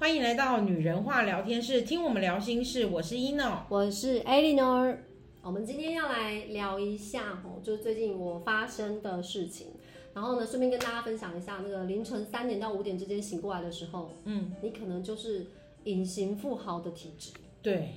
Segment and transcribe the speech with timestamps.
[0.00, 2.86] 欢迎来到女人话聊天室，听我们聊心事。
[2.86, 4.96] 我是 Eno，我是 Eleanor。
[5.42, 9.72] 我们今天要来聊一下哦，就是最近我发生的事情。
[10.14, 15.48] 然后呢，顺便跟大家分享一下，那个凌晨三点到五点之间醒过来的时候，嗯，你可能就是
[15.82, 17.32] 隐形富豪的体质。
[17.60, 17.88] 对，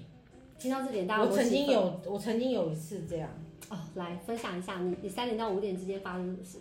[0.58, 3.30] 听到这点，大家我曾经有，我曾经有一次这样。
[3.70, 6.58] 哦，来分享一下你你三点到五点之间发生什么事？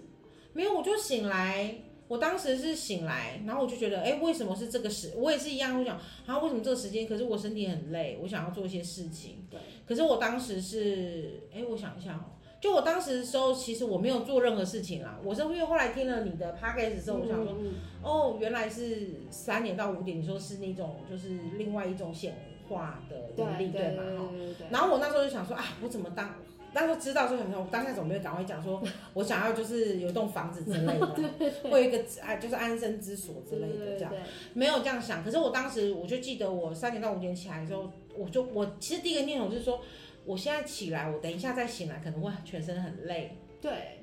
[0.52, 1.76] 没有，我就醒来。
[2.10, 5.12] 我当时是醒来，然后我就觉得，哎，为什么是这个时？
[5.16, 7.06] 我也是一样，我想，啊，为什么这个时间？
[7.06, 9.46] 可是我身体很累，我想要做一些事情。
[9.48, 9.60] 对。
[9.86, 15.20] 可是我当时是，哎，我想一下哦，就我当时的时候，其实我没有做任何事情啦。
[15.22, 22.34] 我是因为后来听了你的 podcast 之后，我想说，嗯、哦，原来是三点到五点，你说是那种就是另外一种显
[22.68, 24.02] 化的能力，对吗？
[24.18, 24.28] 哈。
[24.68, 26.34] 然后我那时候就想说，啊，我怎么当？
[26.72, 28.82] 当时候知道就，很我当下总没有赶快讲说，
[29.14, 31.06] 我想要就是有一栋房子之类的，
[31.70, 34.12] 或有一个安就是安身之所之类的这样，
[34.54, 35.24] 没有这样想。
[35.24, 39.80] 可是我当时我就记得，我三点到五点起来的时候，我就我其实第一个念头就是说，
[40.24, 43.36] 我现在起来，我等一下再醒来可能会全身很累。
[43.60, 43.99] 对。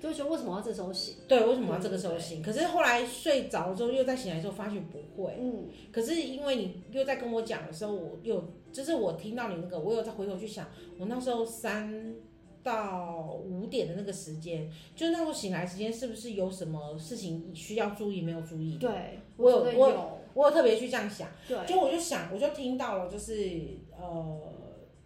[0.00, 1.16] 就觉得为什么要这时候醒？
[1.26, 2.42] 对，为什么要这个时候醒？
[2.42, 5.36] 可是后来睡着之后，又再醒来之后，发现不会。
[5.40, 5.68] 嗯。
[5.90, 10.66] 可是因为你又在跟我讲的时候，我又就是我听到你那个，我有再回头去想，
[10.98, 12.14] 我那时候三
[12.62, 18.76] 到五点的那个时间，就那时候醒来时间，是不是有什么事情需要注意没有注意？
[18.76, 21.28] 对，我有，我有，我有特别去这样想。
[21.48, 21.56] 对。
[21.66, 24.40] 就我就想，我就听到了，就是呃，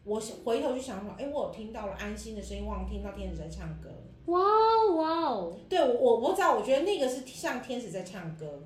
[0.05, 3.91] 我回头去想想，哎、欸，我有听到了安心的声音，忘了听到天使在唱歌。
[4.27, 5.53] 哇哦哇哦！
[5.69, 8.63] 对我我我知道，我觉得那个是像天使在唱歌，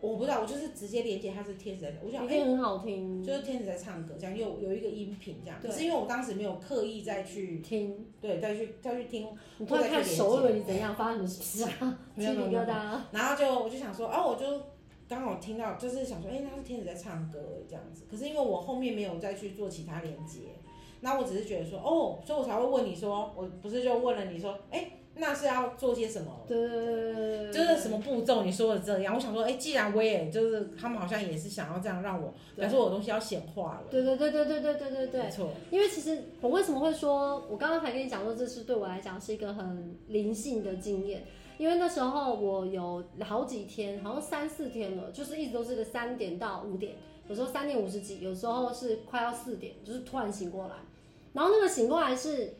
[0.00, 11.98] 我不知道，我就是直接连接他是天使在，我想哎很好听，就是天使在唱歌，这样有有一个音频这样，可是因为我当时没有刻意再去听，对，再去再去听，你突然看熟了，你怎样发生什么事啊？
[12.16, 14.46] 鸡皮疙瘩，然后就我就想说，哦，我就
[15.08, 17.38] 刚好听到，就是想说，哎，那是天使在唱歌
[17.68, 20.40] 这样子，可是因为我后面没有再去做其他连接。
[21.00, 26.32] 那我只是觉得说，哦，所以我才会问你说，我不是就问了你说，哎、那是要做些什么？
[26.48, 26.56] 对，
[27.52, 28.42] 就是什么步骤？
[28.42, 33.82] 你说的这样，我想说，哎、既然我也就是他们好像也是想要这样让我，表示我的东西要显化了。
[33.90, 35.50] 对对对对对对对对对，没错。
[35.70, 41.24] 因为其实我为什么会说，我刚刚才跟你讲说，这是对我来讲是一个很灵性的经验，
[41.58, 46.96] 因为那时候我有好几天，好像三四天了，就是一直都是个三点到五点，
[47.28, 50.74] 有时候三点五十几，有时候是快要四点，就是突然醒过来。
[51.32, 52.54] 然后那个醒过来是，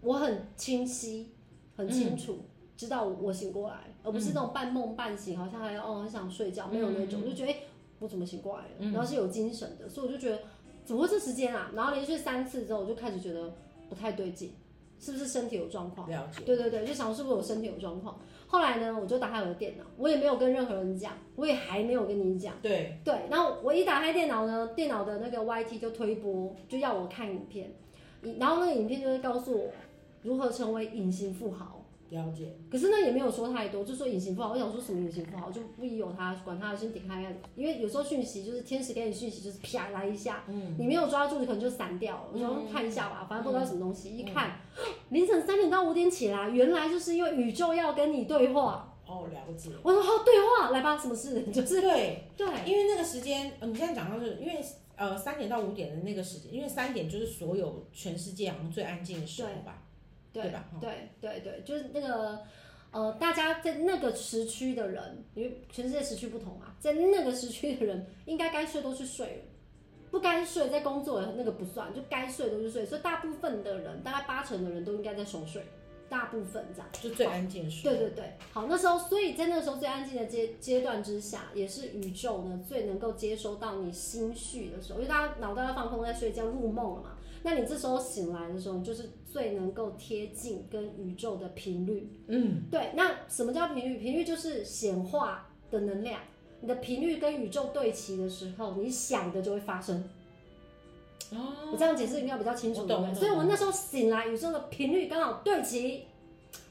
[0.00, 1.32] 我很清晰、
[1.76, 2.38] 很清楚，
[2.76, 7.60] 知道我醒过来，嗯、而不是那种半梦半醒，好像还哦很想睡觉，没有那种，嗯、就觉得哎，
[7.98, 10.40] 我怎么醒过来然后是有精神的，所以我就觉得
[10.84, 11.70] 怎么会这时间啊？
[11.74, 13.52] 然后连续三次之后，我就开始觉得
[13.88, 14.52] 不太对劲，
[14.98, 16.08] 是不是身体有状况？
[16.08, 16.42] 了解。
[16.44, 18.18] 对对对，就想是不是我身体有状况？
[18.46, 22.54] 后来呢，我就打开我的电脑，我也没有跟任何人讲，我也还没有跟你讲。
[22.62, 27.72] 对对，然后我一打开电脑呢，电脑的那个 YT 就推播，就要我看影片。
[28.38, 29.70] 然后那个影片就会告诉我
[30.22, 31.77] 如何成为隐形富豪。
[32.10, 32.56] 了解。
[32.70, 34.52] 可是呢也没有说太多，就说隐形富豪。
[34.52, 37.22] 我想说什么隐形富豪，就不疑有他，管他，先点开。
[37.54, 42.30] 因为有时候讯息就是天使给你讯息，就是啪来一下，嗯，你没有抓住，你可能就散掉了。
[42.32, 44.10] 我想说看一下吧，反正不知道什么东西。
[44.10, 48.96] 嗯、一看，嗯、凌晨三点到五点起来，原来就是因为宇宙要跟你对话。
[49.06, 49.70] 哦，了解。
[49.82, 51.42] 我说好，对话，来吧，什么事？
[51.52, 54.64] 就是对 对，因为那个时间，你现在讲到是因为。
[54.98, 59.84] 呃，三点到五点的那个时间，因为三点就是所有全世界好像最安静的时候吧，
[60.32, 60.64] 对，对吧？
[60.80, 62.38] 对对对，就是那个
[62.90, 69.42] 呃，大家在那个时区的人，因为全世界时区不同嘛，在那个时区的人，应该该睡都去睡了，
[70.10, 75.62] 不该睡在工作的那个不算，就该睡都去睡，所以大部分的人，大概八成的人都应该在熟睡。
[76.10, 93.98] 大部分这样就最安静的时候，对对对，好，那时候，所以在那个时候最安静的阶阶段之下，也是宇宙呢最能够接收到你心绪的时候，因为大家脑袋要放空在睡觉入梦了嘛，那你这时候醒来的时候，就是最能够贴近跟宇宙的频率，嗯，对，那什么叫频率？
[93.98, 96.20] 频率就是显化的能量，
[96.60, 100.04] 你的频率跟宇宙对齐的时候，你想的就会发生。
[101.30, 103.14] 哦，我这样解释应该比较清楚，对不对？
[103.14, 106.04] 所以，我那时候醒来，宇宙的频率刚好对齐。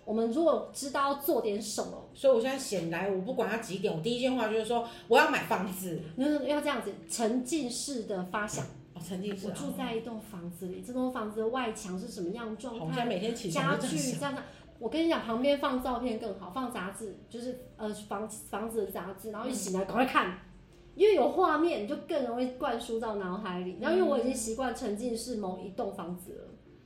[0.03, 8.65] 我们如果知道要做点什么，所以我现在醒来，我不管它几点，我第一句话就是说我要买房子，那，要这样子沉浸式的发想。
[8.97, 9.47] 哦，沉浸式。
[9.47, 12.85] 我住在一栋房子里，这栋房子的外墙是什么样状态？
[12.85, 14.41] 我现在每天起床家具这样子。
[14.79, 20.29] 我跟你讲，旁边放照片更好，放杂志，就是呃房房子的杂志，然后一醒来赶快看。
[20.31, 20.37] 嗯
[20.97, 23.77] 因为有画面，你就更容易灌输到脑海里。
[23.79, 26.43] 然后，因为我已经习惯沉浸式某一栋房子了，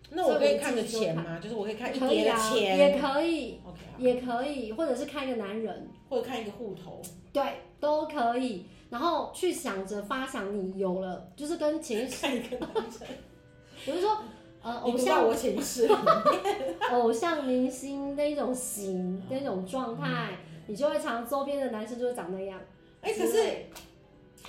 [0.10, 1.40] 那我可以看个钱吗？
[1.40, 7.42] 就是我可以看一叠的钱，也可以，OK，也可以，或者是看一个男人，或者看一个户头，对，
[7.80, 8.66] 都可以。
[8.92, 13.08] 然后去想着发想你有了，就是跟潜意识一个男生，
[13.88, 14.20] 我是说。
[14.64, 15.90] 呃，偶像我潜意识，
[16.94, 22.60] 偶像明星那种型、那种状态，嗯、你就会常周边的男生就会长那样。
[23.02, 23.56] 哎、欸，可是，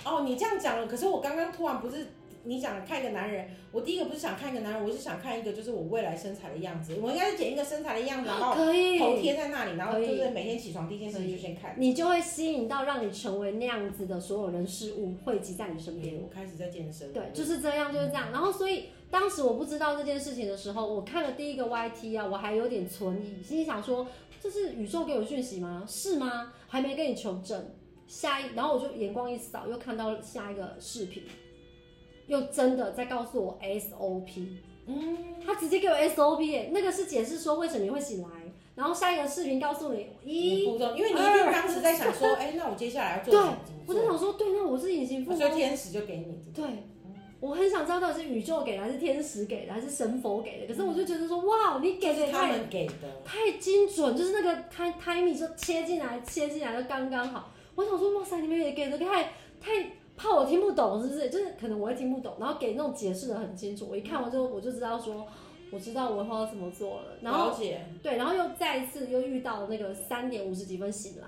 [0.05, 2.05] 哦，你这样讲了，可是我刚刚突然不是
[2.43, 6.95] 你想看一个男人，我第一个不是想看一个男人，我是想看一个就是我未来身材的样子。
[7.01, 16.15] 我应该是剪一个身材的样子，然后头贴在那里，然后就是每天起床第一件事情就先看，你就会吸引到让你成为那样子的所有人事物汇集在你身边。
[16.21, 18.31] 我开始在健身，对，就是这样，就是这样。
[18.31, 18.85] 然后所以。
[19.13, 24.07] 当时我不知道这件事情的时候，我看了第一个 YT 啊，我还有点存疑，心里想说，
[24.41, 25.85] 这是宇宙给我讯息吗？
[25.87, 26.51] 是吗？
[26.67, 27.63] 还没跟你求证。
[28.07, 31.21] 下一，然后我就眼光一扫，又看到下一个视频，
[32.27, 34.47] 又真的在告诉我 SOP。
[34.85, 38.29] 嗯，他直接给我 SOP，欸，那个是解释说为什么你会醒来。
[38.75, 43.57] 然后下一个视频告诉你一步骤，因为你一定当时在想说，哎、欸，那我接下来要做什么？
[43.65, 46.37] 对，我在想说，对，那我是隐形父母，所以天使就给你。
[46.53, 46.65] 对。
[47.39, 50.67] 我很想知道到底是宇宙给的，还是天使给的，还是神佛给的。
[50.67, 52.57] 可是我就觉得说，哇，你给的也太
[53.25, 57.51] 太精准，就是那个 timing 就切进来，切进来的刚刚好。
[57.75, 59.23] 我想说，哇塞，你们也给的太
[59.59, 59.71] 太
[60.23, 61.29] 怕我听不懂，是不是？
[61.29, 63.87] 就是可能我会听不懂，然后给那种解释的很清楚。
[63.89, 65.27] 我一看完之后，我就知道说，
[65.69, 67.17] 我知道我以后要怎么做了。
[67.21, 67.53] 然后
[68.01, 71.27] 对，然后又再一次又遇到那个三点五十几分醒来，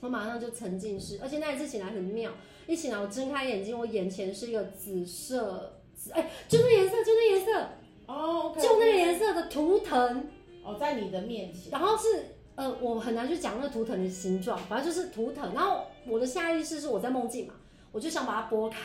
[0.00, 2.30] 我马上就沉浸式，而且那一次醒来很妙。
[2.68, 7.68] 一醒来，我睁开眼睛，我眼前是一个紫色，紫哎，就那颜色，就那颜色，
[8.06, 10.28] 哦，就那个颜色的图腾，
[10.62, 11.72] 哦，在你的面前。
[11.72, 15.52] 然后是，呃，我很难去讲那个图腾的形状，反正就是图腾。
[15.52, 17.54] 然后我的下意识是我在梦境嘛，
[17.92, 18.78] 我就想把它拨开，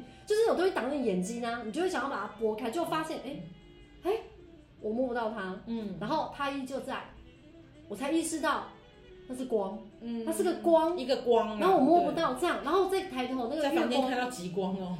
[0.26, 3.40] 就是有东西挡着眼睛啊，你就会想要把它拨开，就发现，哎，
[4.04, 4.12] 哎，
[4.80, 7.10] 我摸不到它，嗯，然后它依旧在，
[7.88, 8.64] 我才意识到。
[9.30, 14.96] 那是光，嗯，它是个光，一个光，啊，然后我摸不到这样，然后再抬头那个在房间看到极光哦，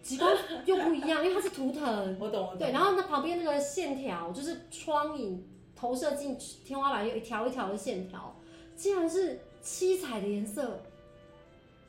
[0.00, 0.30] 极光
[0.66, 1.82] 又不一样，因为它是图腾，
[2.20, 5.44] 我懂，我懂，对，然后那旁边那个线条就是窗影
[5.74, 8.36] 投射进天花板有一条一条的线条，
[8.76, 10.80] 竟然是七彩的颜色，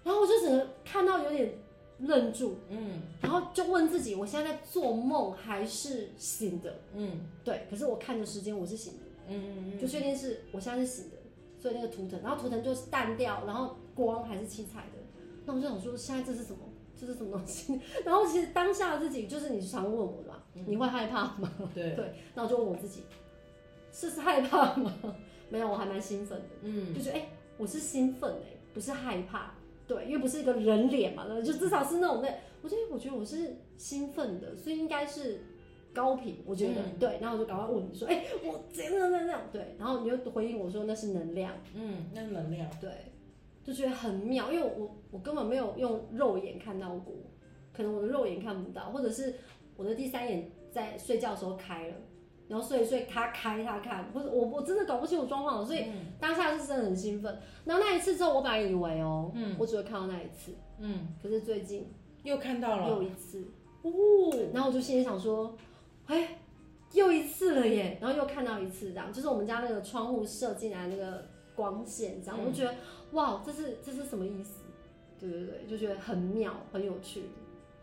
[0.07, 1.51] 然后我就只能看到有点
[1.99, 6.79] 愣住，嗯，然后就问自己，我现在在做梦还是醒的？
[6.95, 11.17] 嗯，对，可是我看的时间我是醒的，嗯嗯嗯，就确定是我现在是醒的。
[11.59, 15.23] 所以那个图腾，然后图腾就是淡掉，然后光还是七彩的。
[15.43, 16.59] 那我就想说，现在这是什么？
[16.95, 17.79] 这是什么东西？
[18.05, 21.51] 然后其实当下自己就是你常问我的嘛，嗯、你会害怕吗？
[21.73, 22.13] 对对。
[22.35, 23.03] 那我就问我自己，
[23.91, 24.93] 是是害怕吗？
[25.49, 26.45] 没有，我还蛮兴奋的。
[26.61, 26.93] 嗯。
[26.93, 29.51] 就觉得哎、欸，我是兴奋哎、欸，不是害怕。
[29.87, 32.29] 对，因为不是一个人脸嘛，就至少是那种那，
[32.61, 35.41] 我觉得我觉得我是兴奋的，所以应该是。
[35.93, 42.91] 高频，我觉得、嗯、对，然后我就赶快问你说，哎、欸，我真的那样对，然后你又回应我说那是能量，嗯，那是能量，对，
[43.63, 47.15] 就觉得很妙，因为我我根本没有用肉眼看到过，
[47.73, 49.33] 可能我的肉眼看不到，或者是
[49.75, 51.95] 我的第三眼在睡觉的时候开了，
[52.47, 55.85] 然后所以，所以他开他看，不是我我真的搞不清楚状况，所以
[56.19, 57.39] 当下是真的很兴奋。
[57.65, 61.91] 然后那一次之后，我本来以为哦、喔，嗯，我只会看到那一次，嗯，可是最近
[62.23, 63.45] 又看到了，又一次，
[63.81, 63.91] 哦，
[64.53, 65.55] 然后我就心里想说。
[66.07, 66.39] 哎，
[66.93, 67.97] 又一次了耶！
[67.99, 72.73] 然后又看到一次，这样就是我们家那个窗户射进来那个光线，这样、嗯、我就觉得
[73.11, 74.61] 哇，这是这是什么意思？
[75.19, 77.23] 对对对，就觉得很妙，很有趣，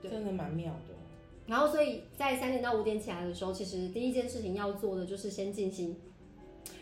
[0.01, 0.94] 对，真的蛮妙的。
[1.47, 5.97] 然后所以在三点到五点起来的时候，其实第一件事情要做的就是先静心，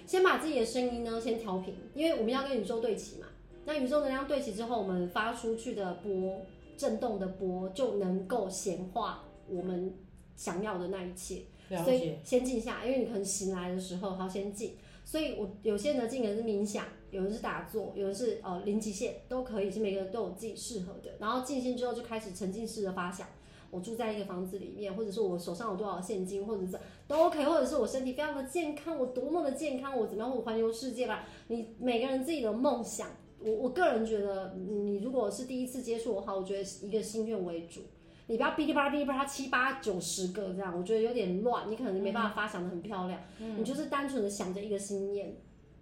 [0.06, 3.26] 先把自己的声音呢先调平，因为我们要跟宇宙对齐嘛。
[3.64, 6.42] 那宇宙能量对齐之后，我们发出去的波，
[6.76, 9.94] 震动的波就能够显化我们。
[10.34, 11.42] 想要的那一切，
[11.84, 14.72] 所以先静下，因为你可能醒来的时候，好先静。
[15.04, 21.12] 所以我有些人的静人是冥想，有人是打坐，有人是呃零极限，都可以，是每个人都有自己适合的。
[21.20, 23.28] 然后静心之后就开始沉浸式的发想，
[23.72, 31.24] 我住在一个房子里面，或者是我手上有多少现金，或者是都 OK，或者是我身体非常的健康，我多么的健康，我怎么样，我环游世界吧。
[31.48, 33.08] 你每个人自己的梦想，
[33.40, 37.80] 我我个人觉得，你如果是第一次接触的话，我觉得一个心愿为主。
[38.26, 43.18] 你不要哔哩吧啦哔哩吧啦七八九十个这样，我觉得有点乱，你可能没办法发想的很漂亮。
[43.40, 45.34] 嗯、你就是单纯的想着一个心念，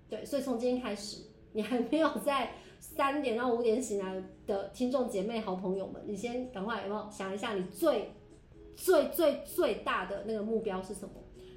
[0.09, 0.25] 对。
[0.25, 8.12] 所以从今天开始，你还没有在三点到五点醒来的听众姐妹好朋友们，你先赶快有没有想一下你最
[8.75, 11.10] 最最最大的那个目标是什么？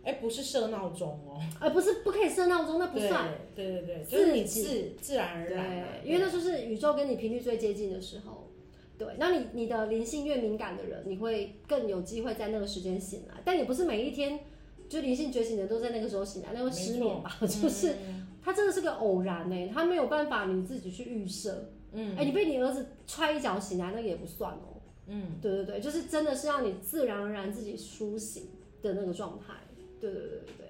[0.04, 3.30] 哎、欸，不是设闹钟哦，而不是不可以设闹钟，那不算。
[3.56, 8.50] 对对对，就是你自自然而然，对，因为那就是宇宙跟你频率最接近的时候。
[8.96, 13.36] 对，那你你的灵性越敏感的人，你会更有机会在那个时间醒来。
[13.46, 14.42] 但也不是每一天
[14.88, 17.38] 就灵性觉醒的都在那个时候醒来，那会失眠吧？
[17.42, 17.96] 就是
[18.44, 21.70] 它真的是个偶然呢，他没有办法你自己去预设。
[21.94, 24.82] 嗯，哎、欸，你被你儿子踹一脚醒来，那个也不算哦。
[25.08, 28.50] 嗯，对对对，就是真的是让你自然而然自己苏醒
[28.82, 29.54] 的那个状态。
[30.00, 30.68] 对对对对对。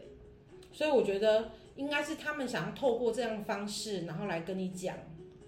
[0.71, 4.95] 所以我觉得应该是他们想要透过这样的方式，然后来跟你讲。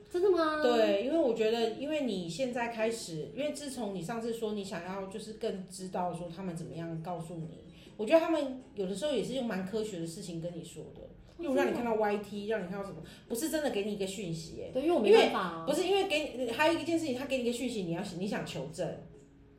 [0.08, 0.62] 真的吗？
[0.64, 7.66] 对，因为我觉得，因为你现在开始，因为自从你上次说你想要，就是更知道说他们怎么样告诉你，
[7.98, 11.02] 我觉得他们有的时候也是用蛮科学的事情跟你说的，
[11.40, 18.88] 又让你看到 YT，让你看到什么，不是真的给你一个讯息，哎，对，因为我没办法啊，不是因为给你，还有一件事情，他给你一个讯息，你要你想求证。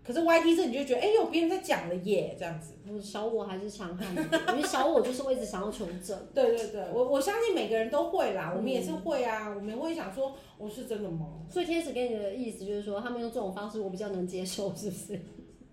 [0.02, 2.74] 可是 Y T 这你就觉得，哎、欸、呦，别人在讲了耶，这样子。
[3.02, 6.16] 小我还是强悍的，因为小我就是我一直想要求证。
[6.32, 11.44] 对对对，我我相信每个人都会啦，我们也是会啊，嗯、我们也会想说，我是真的吗？
[11.50, 15.20] 所以天使给你的意思就是说，他们用这种方式，我比较能接受，是不是？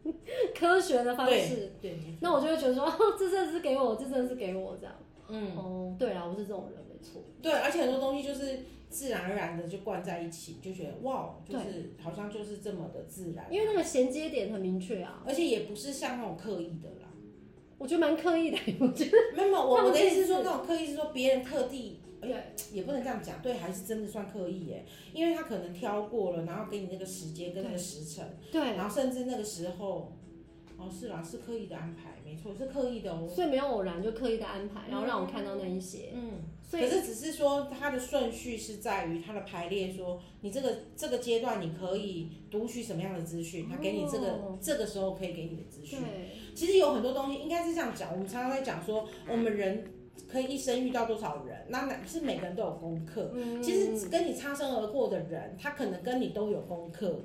[0.59, 1.73] 科学的方式。
[1.79, 1.91] 对。
[1.91, 4.95] 对那我就会觉得说，哦，这真的是给我，这真的是给我这样。
[5.29, 5.55] 嗯。
[5.55, 7.21] 哦，对啊，我是这种人，没错。
[7.41, 8.59] 对，而且很多东西就是。
[8.93, 13.43] 自然而然的就灌在一起，就觉得哇，就是好像就是这么的自然。
[13.49, 17.09] 因为那个衔接点很明确啊，而且也不是像那种刻意的啦。
[17.79, 19.17] 我觉得蛮刻意的， 我觉得。
[19.35, 22.37] 没有，我我的意思是说，那种刻意是说别人特地，哎呀，
[22.71, 30.13] 也不能这样讲，对，还是真的算刻意耶，因为他可能挑过了，然后给你那个时间跟那个时辰，对，然后甚至那个时候，
[30.83, 33.27] 哦，是啦，是刻意的安排，没错，是刻意的哦。
[33.27, 36.31] 所以没有偶然，就刻意的安排，然后让我看到那一些，嗯。
[36.31, 36.39] 嗯
[36.71, 45.99] 可是只是说它的顺序是在于它的排列，说你这个这个阶段你可以读取什么样的资讯，它给你这个、哦、这个时候可以给你的资讯。
[46.55, 49.85] 其实有很多东西应该是这样讲，我们常常在讲说，我们人
[50.27, 53.29] 可以一生遇到多少人，那哪是每个人都有功课。
[53.35, 57.21] 嗯、其实跟你擦身而过的人，他可能跟你都有功课，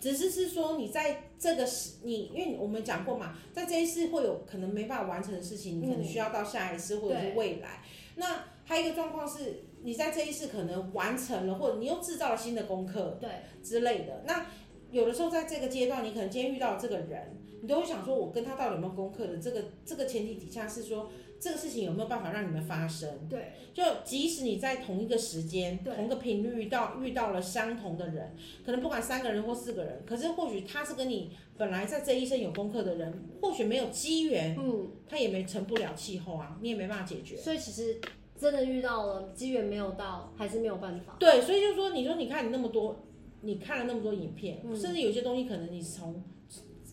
[0.00, 7.82] 只是是说你在这个时你，因为我们讲过嘛，在这一世会有可能没办法完成的事情，你可能需要到下一世或者是未来，
[8.16, 8.44] 那。
[8.68, 13.30] 还有一个状况是，你在这一世可能完成了，或者你又制造了新的功课，对
[13.62, 14.24] 之类的。
[14.26, 14.44] 那
[14.90, 19.38] 有的时候在这个阶段，你可能今天遇到这个人，你都会想说，我跟他到底有没有功课的？
[19.38, 21.08] 这个这个前提底下是说，
[21.40, 23.28] 这个事情有没有办法让你们发生？
[23.28, 37.36] 对，就即使你在同一个时间、同一个频率遇到遇到了相同的人，可能不管三个人或四个人，可是或许他是跟你本来在这一生有功课的人，或许没有机缘，嗯，他也没成不了气候啊，你也没办法解决。
[37.36, 38.00] 所以其实。
[38.38, 41.16] 真的遇到了机缘没有到，还是没有办法。
[41.18, 43.06] 对，所以就是说，你说你看你那么多，
[43.40, 46.22] 你看了那么多影片，嗯、甚至有些东西可能你从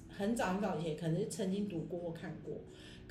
[0.08, 2.62] 很早很早以前可能是曾经读过或看过，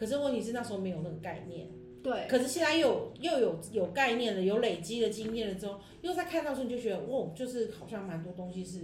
[0.02, 1.68] 可是问题是那时候没有那个概念。
[2.02, 2.26] 对。
[2.28, 8.80] 可是现在又有又有有概念了，有累积的经验了之后，又在看到时候你就觉得，哦，就是好像蛮多东西是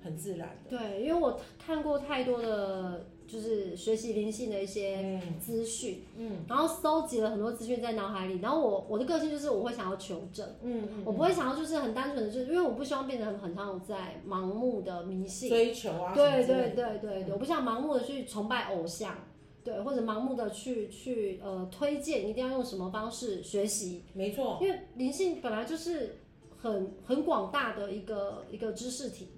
[0.00, 0.78] 很自然的。
[0.78, 3.06] 对，因为我看过太多的。
[3.26, 19.16] 就是学习灵性的一些资讯，嗯，然后搜集了很多资讯在脑海里，然后我我的个性就是我会想要求证，嗯，我不会想要就是很单纯的，就是因为我不希望变成很很常有在盲目的迷信追求啊，对对对对对，我不想盲目的去崇拜偶像，
[19.64, 26.20] 对，或者盲目的去去呃推荐一定要用什么方式学习，没错，因为灵性本来就是
[26.60, 29.28] 很很广大的一个一个知识体。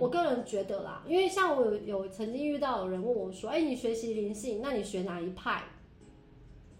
[0.00, 5.62] 我个人觉得啦，因为像我有有曾经遇到有人问我说：“哎、欸，你学习灵性，那你学哪一派？”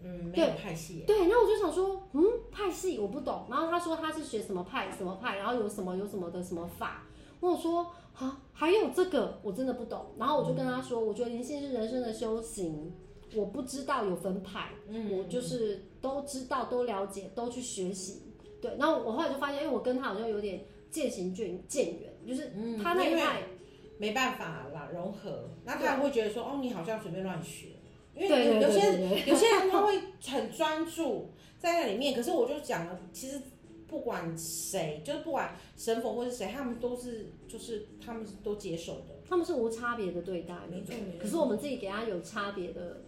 [0.02, 1.04] 嗯，没有派系。
[1.06, 3.46] 对，那我就想说，嗯，派系我不懂。
[3.48, 7.04] 然后他说他是学什么派什么派，然后有什么有什么的什么法。
[7.38, 10.14] 我说啊，还有这个我真的不懂。
[10.18, 12.92] 然后我就跟他说，嗯、我觉得灵性是人生的修行，
[13.34, 18.22] 我不知道有分派，嗯，我就是都知道都了解都去学习。
[18.60, 22.12] 对，然后我后来就发现，因为，我跟他好像有点渐行渐渐远。
[22.26, 22.50] 就是
[22.82, 23.58] 他那一派、嗯、
[23.98, 27.68] 没办法啦融合，那他会觉得说哦，你好像随便乱学，
[28.16, 28.80] 因为有有些
[29.26, 33.40] 有些人他会很专注在那里面，可是我就讲了，其实
[33.88, 40.94] 不管谁，就是不管神佛或是谁，他们都是就是他们都接受的，他们是无差别的对待，没错。
[41.20, 43.02] 可是我们自己给他有差别的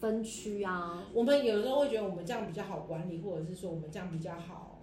[0.00, 4.82] 分区啊， 我们有时候会觉得我们这样比较好管理，或者是说我们这样比较好，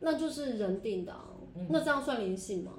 [0.00, 1.34] 那就是人定的、啊。
[1.70, 2.74] 那这样算灵性吗？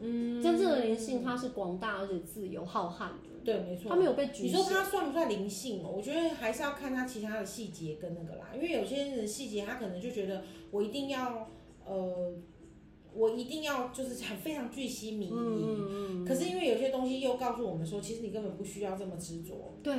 [0.00, 3.27] 嗯，真正的灵性它是广大而且自由浩瀚的。
[3.44, 3.88] 对，没错。
[3.88, 4.46] 他没有被局限。
[4.46, 5.82] 你说他算不算灵性？
[5.82, 8.50] 我觉得还是要看他其他的细节跟那个啦。
[8.54, 11.48] 因为有些人的细节，他可能就觉得我一定要
[11.84, 12.32] 呃，
[13.14, 15.30] 我一定要就是很非常巨细靡遗。
[15.32, 19.78] 嗯，可是因为有些东西又告诉我们说，其实你根本不需要这么执着。
[19.82, 19.94] 对。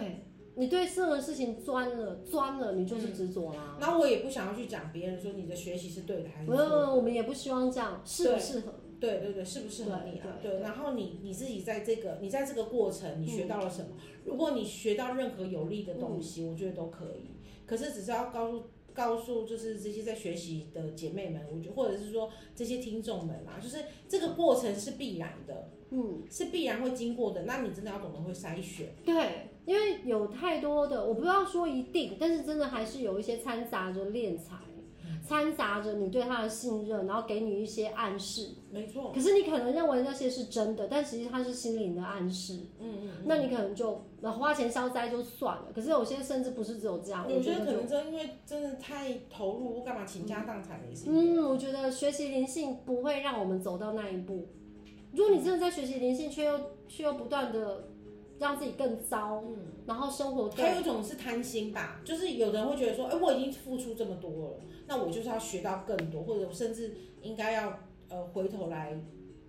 [0.55, 3.77] 你对任何事情钻了钻了，你就是执着啦。
[3.79, 6.65] 那、嗯、我也不想要去讲别人说你的学习是对的还是错的。
[6.65, 8.73] 嗯，我们也不希望这样，适不适合？
[8.99, 10.37] 对对对，适不适合你啊？
[10.41, 13.89] 对，然后你你自己在这个你在这个过程，你学到了什么？
[13.97, 17.31] 嗯、如果你学到任何有利的东西，嗯、我觉得都可以。
[17.65, 18.63] 可是只是要告诉
[18.93, 23.77] 告诉就是这些在学习的姐妹们，我觉得或者是说这些听众们啊，就是
[24.07, 27.43] 这个过程是必然的，嗯，是必然会经过的。
[27.43, 28.87] 那你真的要懂得会筛选。
[29.05, 34.55] 对，因为有太多的，我不要说一定，但是真的还是有一些掺杂着敛财。
[35.27, 39.11] 掺杂着你对他的信任，然后给你一些暗示，没错。
[39.13, 42.53] 可是你可能认为那些是真的，但实际它是心灵的暗示。
[42.79, 43.23] 嗯嗯，嗯。
[43.25, 45.65] 那你可能就那花钱消灾就算了。
[45.73, 47.25] 可是有些甚至不是只有这样。
[47.29, 51.05] 我觉得可能真因为真的太投入，干嘛倾家荡产的意思。
[51.09, 54.47] 嗯，我觉得学习灵性不会让我们走到那一步。
[55.13, 57.85] 如果你真的在学习灵性，却又却又不断的。
[58.39, 64.59] 让自己更糟，嗯，然后生活还有一种是贪心吧，就是有人会觉得说，哎、欸，我已经付出这么多了，
[64.89, 67.79] 那我就是要学到更多，或者甚至应该要
[68.09, 68.99] 呃回头来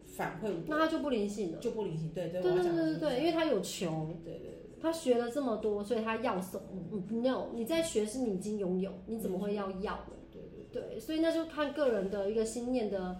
[0.06, 6.62] 反馈我，那他就不灵性了，就不灵性，对对对对对对，因为他有求，对对对，他学了这么多，所以他要什么？
[6.92, 10.12] 嗯，no，你在学是你已经拥有，你怎么会要要呢？
[10.30, 13.16] 对对对，所以那就看个人的一个心念的。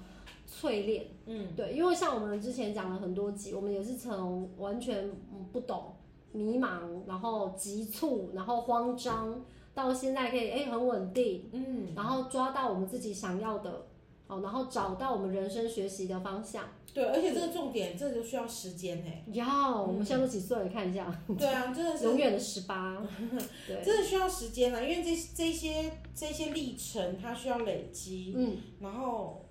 [0.52, 5.08] 淬炼，嗯，对，因为像我们之前讲了很多集，我们也是从完全
[5.52, 5.94] 不懂、
[6.32, 13.86] 迷茫，然后急促，然后慌张，到现在可以哎、欸、很稳定，嗯，然后抓到我们自己想要的，
[14.26, 16.64] 哦，然后找到我们人生学习的方向。
[16.92, 19.24] 对，而且这个重点，这就需要时间哎。
[19.32, 20.68] 要、嗯，我们现在都几岁了？
[20.68, 21.12] 看一下。
[21.38, 23.00] 对啊，真的是 永远的十八。
[23.68, 29.46] 对，真的需要时间啊，因为这这些这些历程，它需要累积，嗯，然后。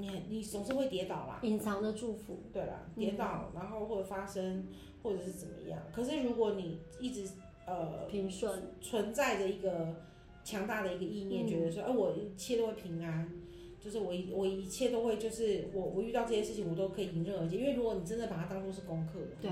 [0.00, 2.38] 你你总是会跌倒啦，隐藏的祝福。
[2.52, 4.64] 对啦，跌倒，然后或者发生，
[5.02, 5.76] 或者是怎么样。
[5.92, 7.28] 可是如果你一直
[7.68, 9.94] 呃平顺，存在着一个
[10.42, 13.30] 强大的一个意念，觉得说，哎，我一切都会平安，
[13.78, 17.58] 就是我一我一切都会，就是我我遇到这些事情，我都可以迎刃而解。
[17.58, 19.50] 因为如果你真的把它当做是功课的，对。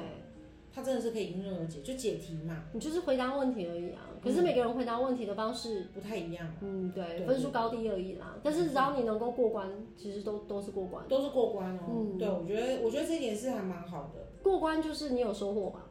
[0.75, 2.65] 他真的是可以迎刃而解，就解题嘛。
[2.75, 4.13] 你就是回答问题而已啊。
[4.23, 6.55] 可是每个人回答问题的方式、嗯、不太一样。
[6.61, 8.37] 嗯，对，分数高低而已啦。
[8.43, 11.03] 但是只要你能够过关，其实都都是过关。
[11.09, 11.81] 都是过关哦。
[11.89, 14.27] 嗯，对，我觉得我觉得这一点是还蛮好的。
[14.43, 15.85] 过关就是你有收获嘛，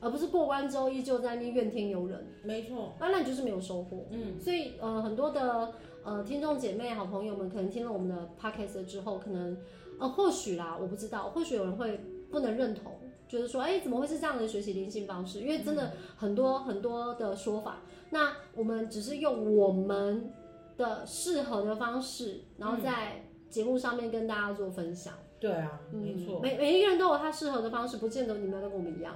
[0.00, 2.26] 而不是过关之后依旧在那怨天尤人。
[2.42, 2.94] 没错。
[3.00, 4.06] 那，那你就是没有收获。
[4.10, 4.38] 嗯。
[4.40, 5.72] 所以呃，很多的
[6.04, 9.56] 呃听众姐妹、好朋友们，可能听了我们的 podcast 之后，可能
[9.98, 12.92] 呃或许啦，我不知道，或许有人会不能认同。
[13.28, 15.40] 觉得说，哎、欸，怎么会是这样的学习灵性方式？
[15.40, 17.82] 因为真的很多很多的说法。
[18.08, 20.32] 那我们只是用我们
[20.78, 25.12] 的适合的方式，然后在节目上面跟大家做分享。
[25.38, 26.40] 对啊，没错。
[26.40, 29.14] 每每一个人都有他适合的方式，不见得你们都跟我们一样。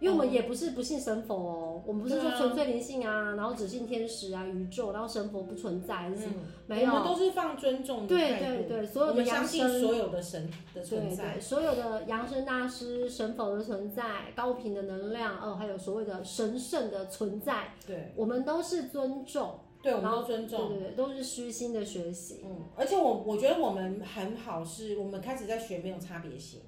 [0.00, 6.34] 因为我们也不是不信神佛哦，我们不是说纯粹灵性啊，然后只信天使啊、宇宙，然后神佛不存在，是什么？
[6.66, 8.08] 没有，我们都是放尊重的。
[8.08, 22.40] 对对对，所有的扬升，所有的神的存在，所有的扬升大师、神佛的存在、高频的能量，哦，还有所谓的神圣的存在，对，我们都是尊重，对，我们都尊重，对对对，都是虚心的学习。
[22.44, 26.60] 嗯，而且我我觉得我们很好，是我们开始在学没有差别心。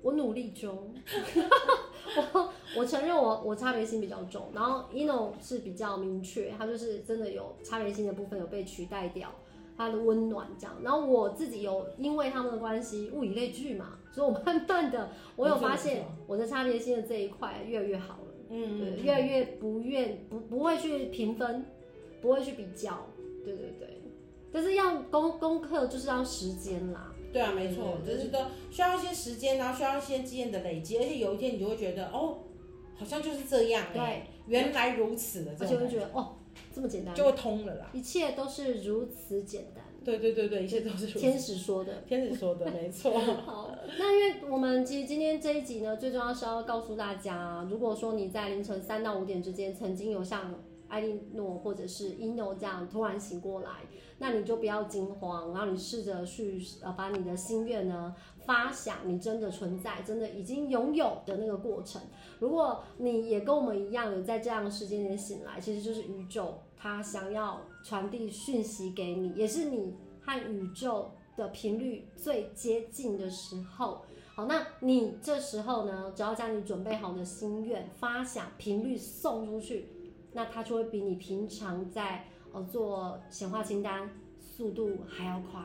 [0.00, 0.94] 我努力中，
[2.34, 9.30] 我我承认我 我差别心比较重，然后 ino 是比较明确，他就是真的有差别心的部分有被取代掉，
[9.76, 21.64] 他的温暖这样，然后我自己有因为他们的关系物以类聚嘛，所以我慢慢的我有发现我的差别心的这一块越来越好了，嗯，对，越来越不愿不不会去评分，
[22.20, 23.06] 不会去比较，
[23.44, 24.00] 对对对，
[24.52, 27.07] 但是要功功课就是要时间啦。
[27.32, 28.38] 对啊，没错，就是都
[28.70, 32.38] 需要一些时间，然后需要一些经验的累积，而且有一天你就会觉得，哦，
[32.96, 35.98] 好像就是这样，对，原来如此的，而且会觉。
[35.98, 36.36] 得，哦，
[36.74, 39.84] 这么简单，就会通了啦，一切都是如此简单。
[40.04, 41.18] 对对对对，一切都是如此。
[41.18, 43.12] 天使说的，天使说的，没错。
[43.44, 50.54] 好，那因为我们其实今天这一集呢，最重要是要告诉大家，如果说你在凌晨三到五点之间曾经有像
[50.88, 53.70] 艾莉诺或者是伊诺这样突然醒过来。
[54.20, 58.12] 那你就不要惊慌，然后你试着去呃把你的心愿呢
[58.44, 62.02] 发想，你真的存在，真的已经拥有的那个过程。
[62.40, 74.02] 如果你也跟我们一样有在这样的时间点醒来，其实就是宇宙它想要传递讯息给你，也是你和宇宙的频率最接近的时候。
[74.34, 79.88] 好，那你这时候呢，只要将你准备好的心愿发想频率送出去，
[80.32, 82.24] 那它就会比你平常在。
[82.50, 84.10] 呃，做显化清单
[84.40, 85.60] 速度还要快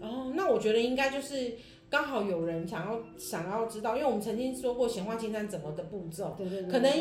[0.00, 0.32] 哦。
[0.36, 1.52] 那我觉得应该就是
[1.90, 6.92] 刚好有人想要想要知道，因为我们曾经说过显化清单怎么的步骤，对对对，可能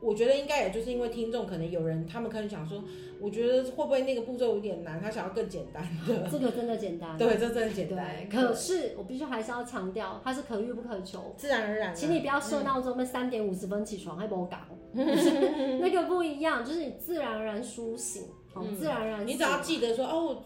[0.00, 2.82] 我觉得应该也就是因为听众可能有人他们可能想说，
[3.20, 6.26] 我觉得会不会那个步骤有点难，他想要更简单的。
[6.32, 8.26] 这个真的简单， 对，这真的简单。
[8.30, 11.94] 可是我必须还是要强调，它是可遇不可求，自然而然。
[11.94, 14.60] 请你不要设闹钟，那三点五十分起床还不赶，
[15.80, 18.24] 那个不一样，就是你自然而然苏醒。
[18.52, 19.26] 好，自然而然。
[19.26, 20.42] 你只要记得说哦，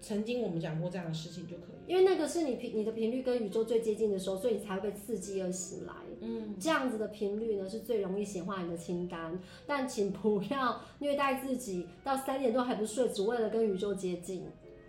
[0.00, 1.72] 曾经我们讲过这样的事情就可以。
[1.86, 5.92] 因为那个是你频你的频率跟宇宙最接近的时候，所以你才会被刺激而醒来。
[6.20, 9.38] 嗯，这样子的频率呢是最容易显化你的清单。
[9.66, 14.44] 但请不要虐待自己，到三点多还不睡，只为了跟宇宙接近。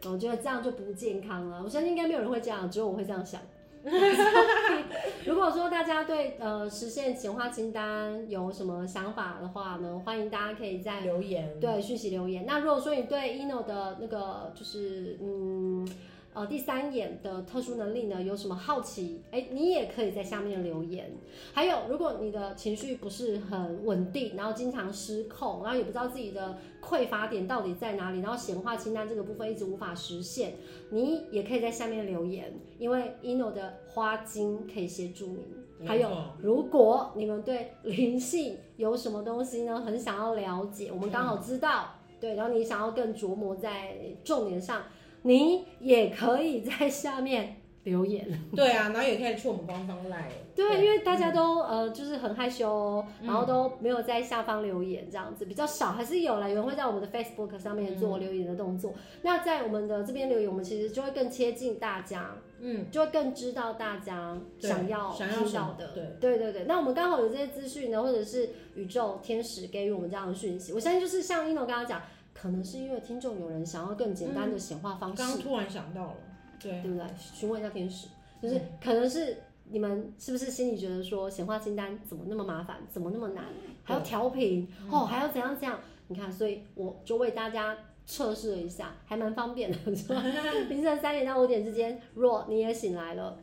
[0.05, 1.61] 我觉得这样就不健康了。
[1.63, 3.41] 我相信应该没有人会这样，只有我会这样想。
[5.25, 12.45] 如果说大家对呃实现简化清单有什么想法的话呢，欢迎大家可以在留言，对，讯息留言。
[12.45, 15.87] 那如果说你对 ino 的那个就是嗯。
[16.33, 19.21] 呃，第三眼的特殊能力呢，有什么好奇？
[19.29, 21.11] 哎，你也可以在下面留言。
[21.53, 30.55] 还有，如果你的情绪不是很稳定，然后经常失控，然后也不知道自己的匮乏点到底在哪里，然后显化清单这个部分一直无法实现，
[30.89, 35.85] 你也可以在下面留言，因为 ino 的花精可以协助你。
[35.85, 36.09] 还有，
[36.41, 44.81] 如果你们对灵性有什么东西呢，很想要了解，我们刚好知道，嗯、对，然后你想要更琢磨在重点上。
[45.23, 50.29] 你也可以在下面留言， 对啊，然后也可以去我们官方来。
[50.55, 58.91] 对，对因为大家都、嗯、呃就是很害羞，然后都没有在下方留言，这样子比较少，还是有啦，有人会在我们的 Facebook 上面做留言的动作。
[58.91, 65.87] 嗯、那在我们的这边留言，我们其实就会更贴近大家，嗯，就会更知道大家想要听到的。
[65.93, 66.65] 对，对对对。
[66.65, 72.01] 那我们刚好有这些资讯呢，或者是宇宙天使给予我们这样的讯息，我相信就是像一诺刚刚讲。
[72.33, 76.15] 可能是因为听众有人想要更简单的显化方式，刚、嗯、突然想到了，
[76.59, 77.05] 对，对不对？
[77.17, 78.07] 询问一下天使，
[78.41, 79.37] 就是可能是
[79.69, 83.45] 你们是不是心里觉得说显化清单怎么那么麻烦，怎么那么难，
[83.83, 85.79] 还要调频哦，还要怎样怎样？
[86.07, 90.21] 你看，所以我就为大家测试了一下，还蛮方便的，是吧？
[90.69, 93.39] 凌晨三点到五点之间，若你也醒来了，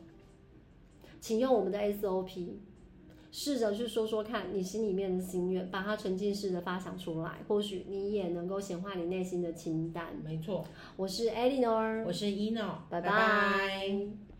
[1.19, 2.49] 请用我们的 SOP。
[3.31, 10.07] 试着去说说看你心里面的心愿，把它沉浸式的发想出来，或许你也能够显化你内心的清单。
[10.23, 10.65] 没错，
[10.97, 14.30] 我是 Eleanor，我是 Eno，拜拜。